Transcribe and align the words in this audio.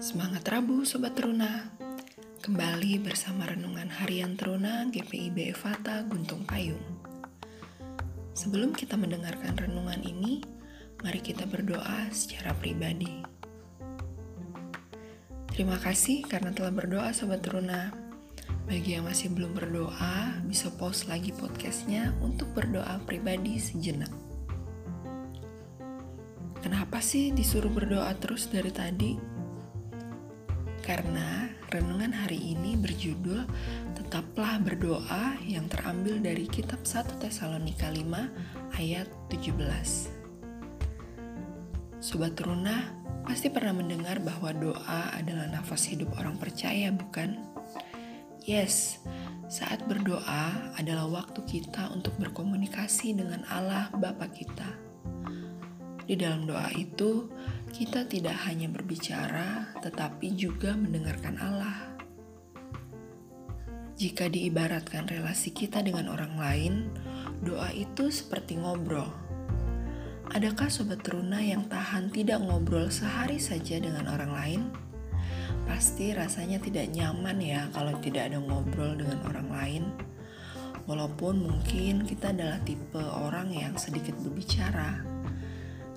Semangat 0.00 0.48
Rabu 0.48 0.88
Sobat 0.88 1.12
Teruna. 1.12 1.76
Kembali 2.40 3.04
bersama 3.04 3.44
Renungan 3.44 3.92
Harian 4.00 4.32
Teruna 4.32 4.88
GPIB 4.88 5.52
Evata 5.52 6.00
Guntung 6.08 6.48
Payung. 6.48 6.80
Sebelum 8.32 8.72
kita 8.72 8.96
mendengarkan 8.96 9.60
renungan 9.60 10.00
ini 10.00 10.40
Mari 11.04 11.20
kita 11.20 11.44
berdoa 11.44 12.08
secara 12.16 12.56
pribadi. 12.56 13.12
Terima 15.52 15.76
kasih 15.76 16.24
karena 16.24 16.56
telah 16.56 16.72
berdoa 16.72 17.12
Sobat 17.12 17.44
Teruna. 17.44 17.92
Bagi 18.72 18.96
yang 18.96 19.04
masih 19.04 19.36
belum 19.36 19.52
berdoa 19.52 20.40
Bisa 20.48 20.72
pause 20.80 21.12
lagi 21.12 21.36
podcastnya 21.36 22.16
Untuk 22.24 22.48
berdoa 22.56 23.04
pribadi 23.04 23.60
sejenak. 23.60 24.08
Kenapa 26.64 27.04
sih 27.04 27.36
disuruh 27.36 27.68
berdoa 27.68 28.16
terus 28.16 28.48
dari 28.48 28.72
tadi? 28.72 29.39
Karena 30.90 31.46
renungan 31.70 32.10
hari 32.10 32.50
ini 32.50 32.74
berjudul 32.74 33.46
Tetaplah 33.94 34.58
Berdoa 34.58 35.38
yang 35.46 35.70
terambil 35.70 36.18
dari 36.18 36.50
kitab 36.50 36.82
1 36.82 37.22
Tesalonika 37.22 37.86
5 37.94 38.74
ayat 38.74 39.06
17. 39.30 39.54
Sobat 42.02 42.34
Teruna, 42.34 42.90
pasti 43.22 43.54
pernah 43.54 43.70
mendengar 43.70 44.18
bahwa 44.18 44.50
doa 44.50 45.14
adalah 45.14 45.46
nafas 45.46 45.86
hidup 45.94 46.10
orang 46.18 46.34
percaya, 46.42 46.90
bukan? 46.90 47.38
Yes, 48.42 48.98
saat 49.46 49.86
berdoa 49.86 50.74
adalah 50.74 51.06
waktu 51.06 51.38
kita 51.46 51.94
untuk 51.94 52.18
berkomunikasi 52.18 53.14
dengan 53.14 53.46
Allah 53.46 53.94
Bapa 53.94 54.26
kita. 54.26 54.89
Di 56.10 56.18
dalam 56.18 56.42
doa 56.42 56.66
itu, 56.74 57.30
kita 57.70 58.02
tidak 58.10 58.34
hanya 58.50 58.66
berbicara, 58.66 59.78
tetapi 59.78 60.34
juga 60.34 60.74
mendengarkan 60.74 61.38
Allah. 61.38 61.86
Jika 63.94 64.26
diibaratkan 64.26 65.06
relasi 65.06 65.54
kita 65.54 65.86
dengan 65.86 66.10
orang 66.10 66.34
lain, 66.34 66.74
doa 67.46 67.70
itu 67.70 68.10
seperti 68.10 68.58
ngobrol. 68.58 69.06
Adakah 70.34 70.66
sobat 70.66 70.98
teruna 71.06 71.38
yang 71.46 71.70
tahan 71.70 72.10
tidak 72.10 72.42
ngobrol 72.42 72.90
sehari 72.90 73.38
saja 73.38 73.78
dengan 73.78 74.10
orang 74.10 74.32
lain? 74.34 74.60
Pasti 75.62 76.10
rasanya 76.10 76.58
tidak 76.58 76.90
nyaman 76.90 77.38
ya 77.38 77.70
kalau 77.70 77.94
tidak 78.02 78.34
ada 78.34 78.42
ngobrol 78.42 78.98
dengan 78.98 79.22
orang 79.30 79.46
lain. 79.46 79.84
Walaupun 80.90 81.38
mungkin 81.38 82.02
kita 82.02 82.34
adalah 82.34 82.58
tipe 82.66 82.98
orang 82.98 83.54
yang 83.54 83.78
sedikit 83.78 84.18
berbicara, 84.18 85.19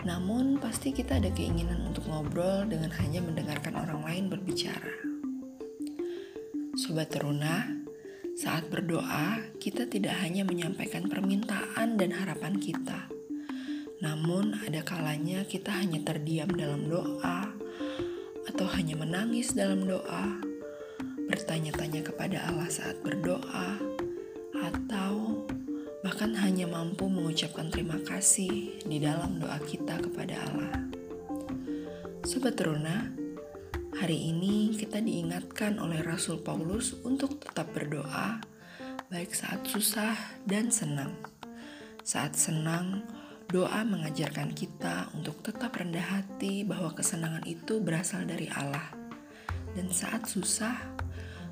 namun, 0.00 0.56
pasti 0.56 0.96
kita 0.96 1.20
ada 1.20 1.28
keinginan 1.28 1.84
untuk 1.84 2.08
ngobrol 2.08 2.64
dengan 2.64 2.88
hanya 2.96 3.20
mendengarkan 3.20 3.76
orang 3.76 4.00
lain 4.00 4.24
berbicara. 4.32 4.96
Sobat 6.72 7.12
teruna, 7.12 7.68
saat 8.32 8.72
berdoa, 8.72 9.52
kita 9.60 9.84
tidak 9.84 10.16
hanya 10.24 10.48
menyampaikan 10.48 11.04
permintaan 11.04 12.00
dan 12.00 12.16
harapan 12.16 12.56
kita. 12.56 13.12
Namun, 14.00 14.56
ada 14.64 14.80
kalanya 14.80 15.44
kita 15.44 15.68
hanya 15.76 16.00
terdiam 16.00 16.48
dalam 16.48 16.88
doa 16.88 17.52
atau 18.48 18.66
hanya 18.72 18.96
menangis 18.96 19.52
dalam 19.52 19.84
doa, 19.84 20.40
bertanya-tanya 21.28 22.00
kepada 22.00 22.48
Allah 22.48 22.72
saat 22.72 22.96
berdoa, 23.04 23.76
atau 24.56 25.44
bahkan 26.20 26.36
hanya 26.44 26.68
mampu 26.68 27.08
mengucapkan 27.08 27.72
terima 27.72 27.96
kasih 28.04 28.76
di 28.84 29.00
dalam 29.00 29.40
doa 29.40 29.56
kita 29.56 30.04
kepada 30.04 30.36
Allah. 30.52 30.84
Sobat 32.28 32.60
Teruna, 32.60 33.08
hari 33.96 34.28
ini 34.28 34.76
kita 34.76 35.00
diingatkan 35.00 35.80
oleh 35.80 36.04
Rasul 36.04 36.44
Paulus 36.44 36.92
untuk 37.08 37.40
tetap 37.40 37.72
berdoa, 37.72 38.36
baik 39.08 39.32
saat 39.32 39.64
susah 39.64 40.12
dan 40.44 40.68
senang. 40.68 41.16
Saat 42.04 42.36
senang, 42.36 43.00
doa 43.48 43.80
mengajarkan 43.80 44.52
kita 44.52 45.08
untuk 45.16 45.40
tetap 45.40 45.72
rendah 45.72 46.20
hati 46.20 46.68
bahwa 46.68 46.92
kesenangan 46.92 47.48
itu 47.48 47.80
berasal 47.80 48.28
dari 48.28 48.52
Allah. 48.52 48.92
Dan 49.72 49.88
saat 49.88 50.28
susah, 50.28 50.99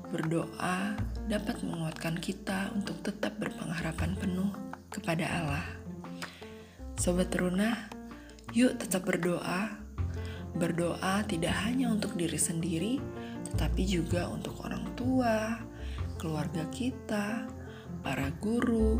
Berdoa 0.09 0.97
dapat 1.29 1.61
menguatkan 1.61 2.17
kita 2.17 2.73
untuk 2.73 2.97
tetap 3.05 3.37
berpengharapan 3.37 4.17
penuh 4.17 4.49
kepada 4.89 5.25
Allah. 5.29 5.65
Sobat 6.97 7.29
teruna, 7.29 7.87
yuk 8.51 8.75
tetap 8.81 9.05
berdoa. 9.05 9.77
Berdoa 10.57 11.21
tidak 11.29 11.53
hanya 11.61 11.93
untuk 11.93 12.17
diri 12.17 12.41
sendiri, 12.41 12.97
tetapi 13.53 13.85
juga 13.85 14.25
untuk 14.33 14.57
orang 14.65 14.97
tua, 14.97 15.61
keluarga 16.17 16.65
kita, 16.73 17.45
para 18.01 18.33
guru, 18.41 18.97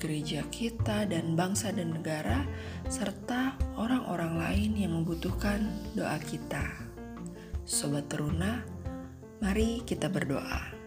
gereja 0.00 0.40
kita, 0.48 1.04
dan 1.04 1.36
bangsa 1.36 1.68
dan 1.68 1.92
negara, 1.92 2.48
serta 2.88 3.60
orang-orang 3.76 4.40
lain 4.40 4.70
yang 4.88 4.92
membutuhkan 4.96 5.68
doa 5.92 6.16
kita. 6.16 6.64
Sobat 7.68 8.08
teruna, 8.08 8.79
Mari 9.40 9.80
kita 9.88 10.12
berdoa. 10.12 10.79